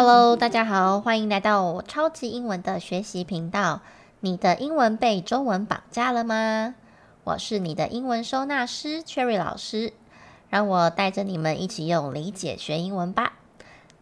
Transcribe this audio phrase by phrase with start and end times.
[0.00, 3.80] Hello，大家好，欢迎来到我超级英文的学习频道。
[4.20, 6.76] 你的英文被中文绑架了吗？
[7.24, 9.92] 我是你的英文收纳师 Cherry 老师，
[10.50, 13.32] 让我带着你们一起用理解学英文吧。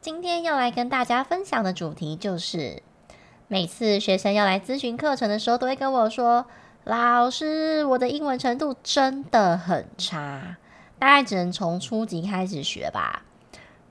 [0.00, 2.84] 今天要来跟大家分享的主题就是，
[3.48, 6.46] 每次学生要来咨询课程的时候，都会跟我说
[6.86, 10.56] ：“老师，我的英文程度真的很差，
[11.00, 13.24] 大概只能从初级开始学吧。”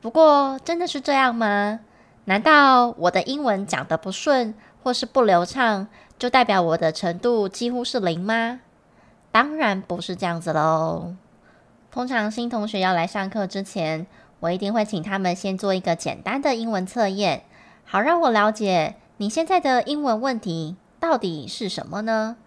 [0.02, 1.82] 不过，真的是这样吗？
[2.30, 5.88] 难道我的英文讲得不顺或是不流畅，
[6.20, 8.60] 就代表我的程度几乎是零吗？
[9.32, 11.16] 当然不是这样子喽。
[11.90, 14.06] 通常新同学要来上课之前，
[14.42, 17.46] 我一定会请他们先做一个简单的英文测验，
[17.84, 22.38] 好让我了解你现在的英文问题到底是什么呢？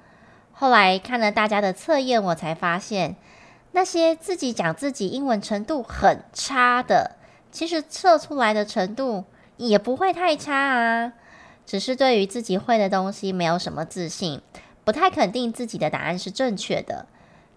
[0.53, 3.17] 后来看了大家的测验，我才发现
[3.73, 7.17] 那些自己讲自己英文程度很差的，
[7.51, 9.25] 其实测出来的程度，
[9.57, 11.13] 也不会太差啊，
[11.65, 14.41] 只是对于自己会的东西没有什么自信，
[14.85, 17.07] 不太肯定自己的答案是正确的。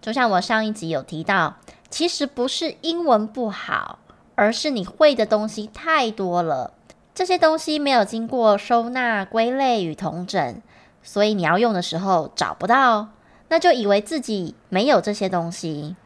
[0.00, 1.56] 就像我上一集有提到，
[1.90, 3.98] 其实不是英文不好，
[4.34, 6.72] 而是你会的东西太多了，
[7.14, 10.62] 这些东西没有经过收纳、归类与统整，
[11.02, 13.08] 所以你要用的时候找不到，
[13.48, 15.96] 那就以为自己没有这些东西。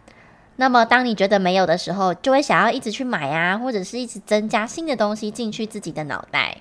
[0.61, 6.59] 那么，当你觉得没有的时候，就会想要一直去买啊，或者是一直增加新的东西进去自己的脑袋。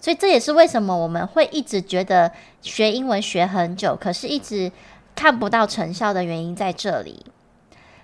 [0.00, 4.72] 所以这也是为什么我们会一直觉得学英文学很久，可是一直
[5.14, 7.26] 看不到成效的原因在这里。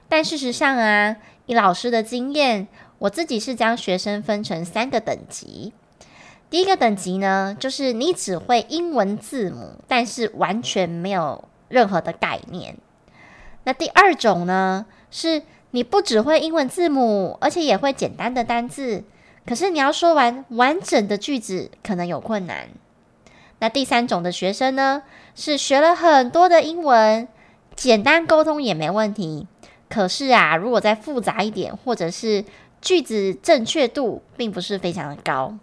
[0.09, 2.69] 但事实上啊，以老师的经验，
[3.01, 5.73] 我自己是将学生分成三个等级。
[6.49, 12.77] 第一个等级呢，就是你只会英文字母，但是完全没有任何的概念。
[13.65, 19.05] 那第二种呢，是你不只会英文字母，而且也会简单的单字，
[19.47, 22.67] 可是你要说完完整的句子，可能有困难。
[23.61, 25.05] 那第三种的学生呢，
[25.37, 27.29] 是学了很多的英文，
[27.77, 29.47] 简单沟通也没问题，
[29.89, 32.45] 可是啊，如果再复杂一点，或者是
[32.81, 35.55] 句子正确度并不是非常的高，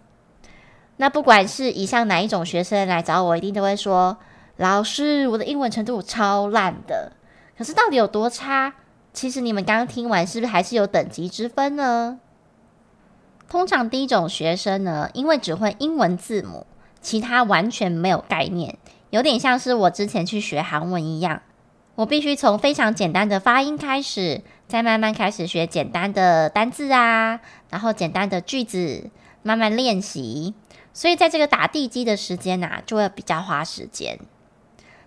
[0.96, 4.16] 那不管是以上哪一种学生来找我，一定都会说
[4.56, 7.12] ：“老师，我的英文程度超烂的。”
[7.58, 8.72] 可是到底有多差？
[9.12, 12.18] 其实你们刚刚听完，是不是还是有等级之分呢？
[13.48, 16.66] 通常第一种学生呢，因为只会英文字母，
[17.02, 18.78] 其他完全没有概念，
[19.10, 21.42] 有点像是我之前去学韩文一样，
[21.96, 29.10] 我必须从非常简单的发音开始，再慢慢开始学简单的单字啊，然后简单的句子，
[29.42, 30.54] 慢慢练习。
[30.94, 34.18] 所以在这个打地基的时间啊，就会比较花时间。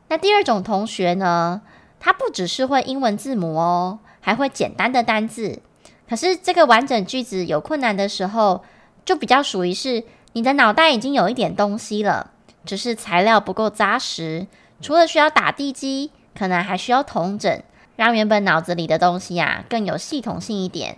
[0.10, 1.64] 那第二种同学呢？
[2.06, 5.60] 他不只是会英文字母哦，还会简单的单字。
[6.08, 8.64] 可是这个完整句子有困难的时候，
[9.04, 12.30] 就比较属于是你的脑袋已经有一点东西了，
[12.64, 14.46] 只是材料不够扎实。
[14.80, 17.64] 除了需要打地基，可能还需要统整，
[17.96, 20.98] 让原本脑子里的东西啊更有系统性一点。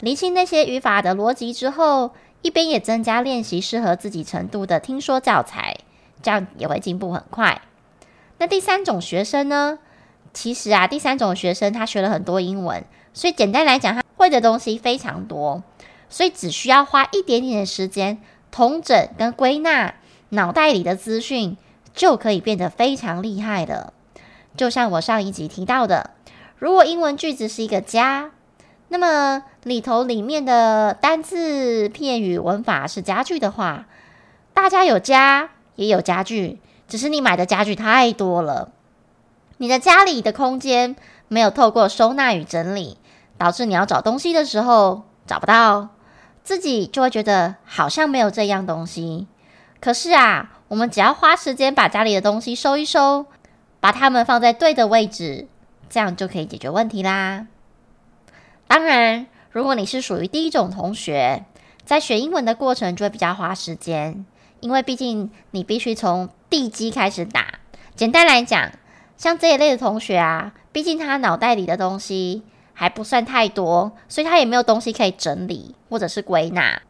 [0.00, 5.76] 厘清那些语法的逻辑之后，一边也增加练习适合自己程度的听说教材，
[6.22, 7.60] 这样也会进步很快。
[8.38, 9.80] 那第三种学生呢？
[10.36, 15.62] 其实啊，第三种学生他学了很多英文，所以简单来讲，他会的东西非常多，
[16.10, 18.18] 所以只需要花一点点的时间
[18.50, 19.94] 统整跟归纳
[20.28, 21.56] 脑袋里的资讯，
[21.94, 23.94] 就可以变得非常厉害了。
[24.58, 26.10] 就像我上一集提到的，
[26.58, 28.32] 如果英文句子是一个家，
[28.88, 33.86] 那么里头里面的单字、片语、文法是家具的话，
[34.52, 38.72] 大家有家也有家具，只是你买的家具太多了。
[39.58, 40.96] 你的家里的空间
[41.28, 42.98] 没有透过收纳与整理，
[43.38, 45.88] 导致你要找东西的时候找不到，
[46.44, 49.26] 自己就会觉得好像没有这样东西。
[49.80, 53.26] 可是啊，我们只要花时间把家里的东西收一收，
[53.80, 55.46] 把它们放在对的位置，
[55.88, 57.46] 这样就可以解决问题啦。
[58.66, 61.44] 当然，如果你是属于第一种同学，
[61.84, 64.26] 在学英文的过程就会比较花时间，
[64.60, 67.60] 因为毕竟你必须从地基开始打。
[67.94, 68.72] 简单来讲，
[69.16, 72.42] 像这一类的同学啊，毕竟他脑袋里的东西
[72.74, 76.82] 还不算太多，所以他也没有东西可以整理或者是归纳。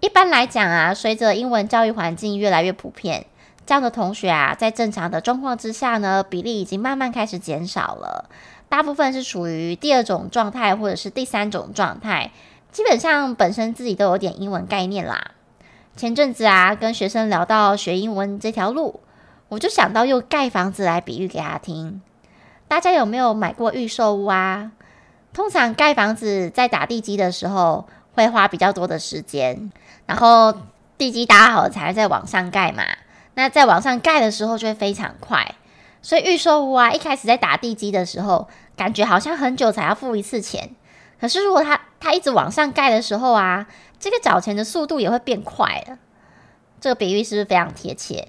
[0.00, 3.26] 一般来讲啊，随着英文教育环境越来越普遍，
[3.66, 8.30] 这样的同学啊，在正常的状况之下呢，比例已经慢慢开始减少了。
[8.68, 12.30] 大部分是处于第二种状态或者是第三种状态，
[12.70, 15.32] 基本上本身自己都有点英文概念啦。
[15.96, 19.00] 前阵子啊，跟学生聊到学英文这条路。
[19.48, 22.02] 我就想到用盖房子来比喻给他听。
[22.68, 24.72] 大家有没有买过预售屋啊？
[25.32, 29.70] 通常盖房子在打地基的时候会花比较多的时间，
[30.06, 30.54] 然后
[30.98, 32.82] 地基打好了才再往上盖嘛。
[33.34, 35.54] 那在往上盖的时候就会非常快。
[36.02, 40.70] 所以预售屋啊，一开始在打地基的时候，感觉好像很久才要付一次钱。
[41.20, 43.66] 可是如果它它一直往上盖的时候啊，
[43.98, 45.98] 这个缴钱的速度也会变快了。
[46.80, 48.28] 这个比喻是不是非常贴切？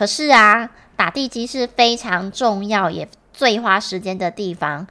[0.00, 4.86] 可是啊，打地基是非常重要也最花时间的地方，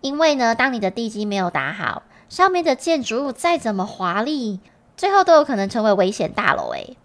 [0.00, 4.60] 因为呢，当你的地基没有打好，上面的建筑物再怎么华丽，
[4.96, 6.70] 最后都有可能成为危险大楼。
[6.70, 6.96] 诶，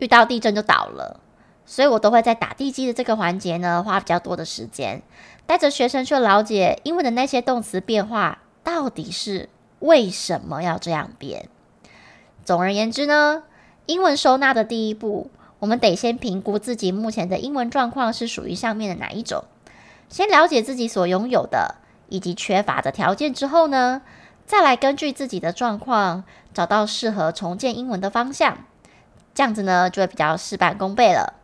[0.00, 1.18] 遇到地震就倒了。
[1.64, 5.00] 所以我都会在打地基的这个环节呢，花比较多的时间，
[5.46, 9.48] 带着学生去了解英文的那些动词变化到底是
[9.78, 11.48] 为什么要这样变。
[12.44, 13.44] 总而言之呢，
[13.86, 15.30] 英文收纳的第一步，
[15.62, 19.44] 我们得先评估自己目前的英文状况是属于上面的哪一种。
[20.08, 21.76] 先了解自己所拥有的
[22.08, 24.02] 以及缺乏的条件之后呢，
[24.44, 28.58] 再来根据自己的状况，找到适合重建英文的方向。
[29.34, 31.34] 这样子呢，就会比较事半功倍了。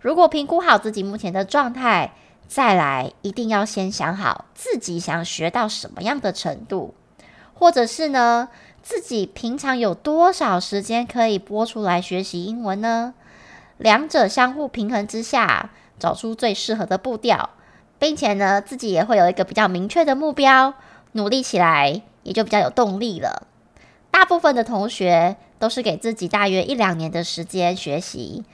[0.00, 2.14] 如果评估好自己目前的状态，
[2.48, 6.96] 再来一定要先想好自己想学到什么样的程度，
[7.54, 8.48] 或者是呢，
[8.82, 13.14] 自己平常有多少时间可以拨出来学习英文呢？
[13.82, 17.50] 两者相互平衡之下，找出最适合的步调，
[17.98, 20.74] 并且呢，自己也会有一个比较明确的目标，
[21.12, 23.48] 努力起来也就比较有动力了。
[24.12, 28.44] 大部分的同学都是给自己大约一两年的时间学习。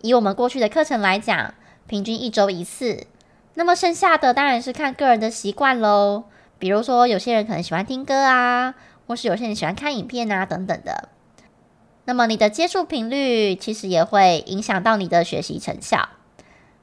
[0.00, 1.52] 以我们过去的课程来讲，
[1.86, 3.06] 平均一周一次。
[3.54, 6.24] 那么剩下的当然是看个人的习惯喽。
[6.58, 8.74] 比如说，有些人可能喜欢听歌啊，
[9.06, 11.10] 或是有些人喜欢看影片啊，等等的。
[12.04, 16.08] 那么你的接触频率其实也会影响到你的学习成效。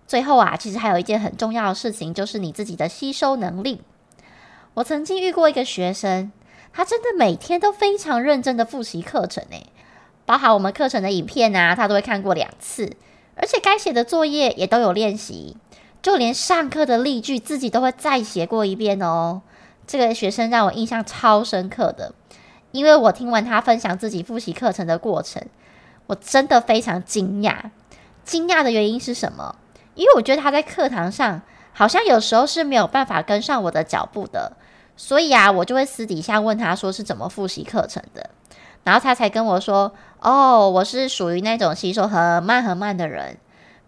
[0.07, 3.81] 最后啊，其实还有一件很重要的事情，就是你自己的吸收能力。
[4.75, 6.31] 我曾经遇过一个学生，
[6.71, 9.67] 他真的每天都非常认真的复习课程诶，
[10.25, 12.93] 包含我们课程的影片啊，他都会看过两次。
[13.35, 15.55] 而且该写的作业也都有练习，
[16.01, 19.41] 就连上课的例句自己都会再写过一遍哦。
[19.85, 22.13] 这个学生让我印象超深刻的，
[22.71, 25.41] 因为我听完他分享自己复习课程的过程，
[26.07, 27.55] 我真的非常惊讶。
[28.23, 29.55] 惊讶的原因是什么？
[29.95, 31.41] 因为我觉得他在课堂上
[31.73, 34.53] 好像有时候是没有办法跟上我的脚步的，
[34.95, 38.29] 所以啊，我就会私底下问他说是怎么复习课程的。
[38.83, 39.91] 然后他才跟我说
[40.21, 43.37] ：“哦，我是属于那种吸收很慢很慢的人，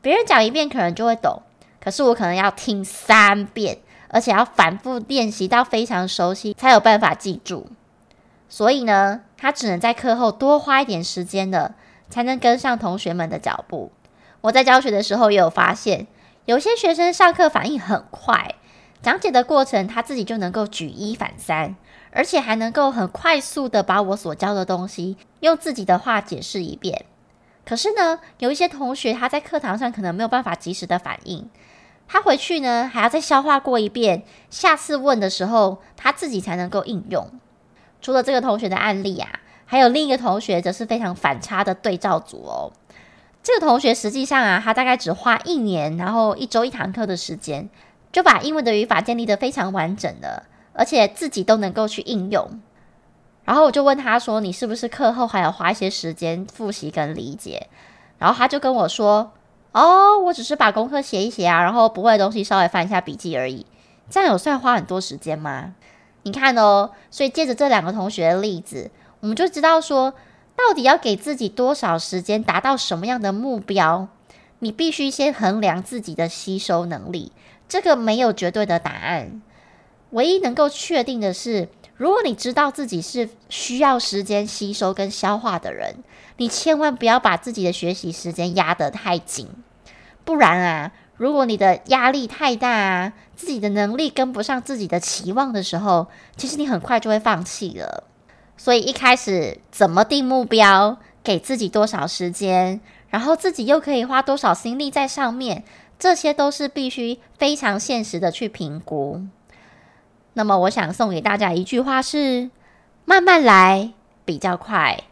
[0.01, 1.41] 别人讲一遍可能就会懂，
[1.81, 3.77] 可是我可能要听三遍，
[4.09, 7.67] 而且要反复练习到非常熟悉，才有办法记住。
[8.51, 11.73] 所以呢，他只能在课后多花一点时间的，
[12.09, 13.93] 才能跟上同学们的脚步。
[14.41, 16.07] 我在教学的时候也有发现，
[16.43, 18.55] 有些学生上课反应很快，
[19.01, 21.75] 讲解的过程他自己就能够举一反三。”
[22.13, 27.05] 而且还能够很快速的把我所教的东西用自己的话解释一遍。
[27.63, 31.49] 可是呢，有一些同学他在课堂上可能没有办法及时的反应，
[32.09, 37.31] 他回去呢还要再消化过一遍，下次问的时候他自己才能够应用。
[38.01, 39.29] 除了这个同学的案例啊，
[39.65, 42.71] 还有另一个同学则是非常反差的对照组哦。
[43.43, 47.69] 这个同学实际上啊，他大概只花一年，然后一周一堂课的时间，
[48.11, 50.43] 就把英文的语法建立得非常完整了。
[50.73, 52.61] 而且自己都能够去应用，
[53.43, 57.67] 然后我就问他说：“你是不是课后还要花一些时间复习跟理解？”
[58.17, 59.33] 然后他就跟我说
[59.73, 63.65] ：“哦，我只是把功课写一写啊，然后不会的东西稍微翻一下笔记而已。
[64.09, 65.75] 这样有算花很多时间吗？
[66.23, 70.13] 你看哦，所以借着这两个同学的例子，我们就知道说，
[70.55, 74.07] 到底要给自己多少时间，达到什么样的目标？
[74.59, 77.31] 你必须先衡量自己的吸收能力，
[77.67, 79.41] 这个没有绝对的答案。”
[80.11, 86.03] 唯一能够确定的是，如果你知道自己是需要时间吸收跟消化的人，
[86.37, 89.47] 你千万不要把自己的学习时间压得太紧，
[90.25, 98.05] 不然啊，如果你的压力太大，自己的能力跟不上自己的期望的时候，其实你很快就会放弃了。
[98.57, 105.63] 所以一开始怎么定目标，给自己多少时间，然后自己又可以花多少心力在上面，
[105.99, 109.21] 这些都是必须非常现实的去评估。
[110.33, 112.49] 那么，我想送给大家一句话是：
[113.05, 113.93] 慢慢来
[114.25, 115.03] 比较快。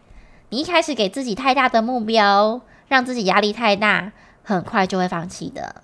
[0.50, 4.12] 你一开始给自己太大的目标，让自己压力太大，
[4.42, 5.84] 很快就会放弃的。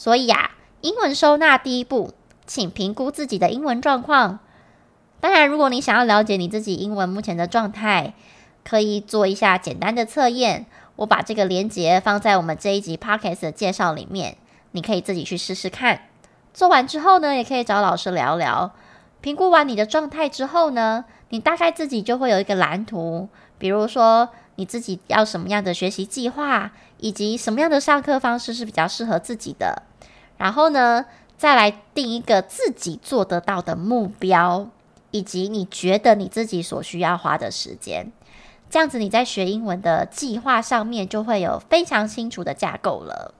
[0.00, 2.14] 所以呀，英文收纳第一步，
[2.46, 4.38] 请评估自己的英文状况。
[5.20, 8.14] 当然，如果你想要了解你自己英文目前的状态，
[8.64, 10.64] 可以做一下简单的测验。
[10.96, 14.38] 我把这个连接放在我们这一集 Podcast 的介绍里面，
[14.70, 16.04] 你可以自己去试试看。
[16.54, 18.72] 做完之后呢，也可以找老师聊聊。
[19.20, 23.28] 评估完你的状态之后呢，你大概自己就会有一个蓝图。
[23.58, 29.82] 比如说，你自己要什么样的学习计划，以及什么样的上课方式是比较适合自己的。
[30.40, 31.04] 然后呢，
[31.36, 34.70] 再来定一个自己做得到的目标，
[35.10, 38.10] 以及你觉得你自己所需要花的时间。
[38.70, 43.34] 这样子你在学英文的计划上面就会有非常清楚的架构了。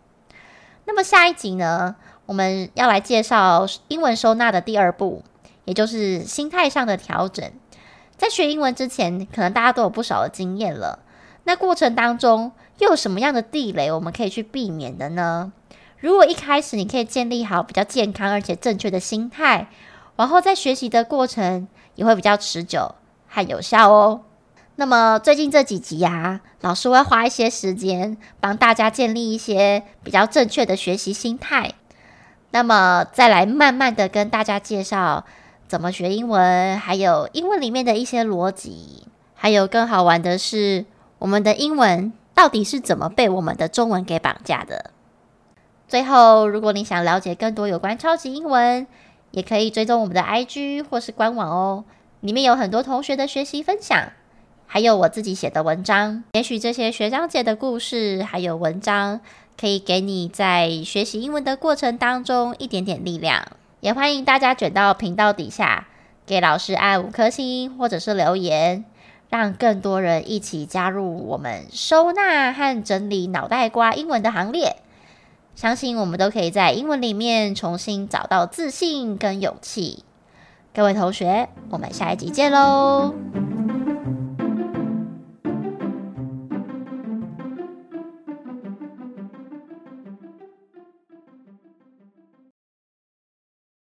[0.85, 5.23] 那么下一集呢，我们要来介绍英文收纳的第二步，
[5.65, 7.51] 也就是心态上的调整。
[8.19, 10.99] 在学英文之前，可能大家都有不少的经验了。
[11.45, 15.53] 那过程当中又有什么样的地雷我们可以去避免的呢？
[16.01, 19.69] 如果一开始你可以建立好比较健康而且正确的心态，
[20.17, 22.95] 往后在学习的过程也会比较持久
[23.29, 24.23] 和有效哦。
[24.77, 31.73] 那么最近这几集呀、啊，老师会花一些时间帮大家建立一些比较正确的学习心态。
[32.51, 35.25] 那么再来慢慢的跟大家介绍。
[35.69, 36.77] 怎么学英文？
[36.81, 40.85] 还有英文里面的一些逻辑，还有更好玩的是，
[41.21, 44.91] 我们的英文到底是怎么被我们的中文给绑架的？
[45.91, 48.87] 最后，如果你想了解更多有关超级英文，
[49.33, 51.85] 也可以追踪我们的 IG 或是官网哦，
[52.21, 54.13] 里面有很多同学的学习分享，
[54.69, 56.23] 还有我自己写的文章。
[56.35, 59.21] 也许这些学长姐的故事还有文章，
[59.61, 63.45] 可以给你在学习英文的过程当中一点点力量。
[63.81, 65.89] 也欢迎大家卷到频道底下，
[66.25, 68.85] 给老师按五颗星，或者是留言，
[69.29, 74.77] 让更多人一起加入我们收纳和整理脑袋瓜英文的行列。
[75.55, 80.05] 相信我们都可以在英文里面重新找到自信跟勇气。
[80.73, 83.15] 各位同学，我们下一集见喽！